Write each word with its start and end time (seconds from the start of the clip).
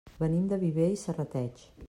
Venim 0.21 0.47
de 0.53 0.59
Viver 0.63 0.89
i 0.95 0.99
Serrateix. 1.03 1.71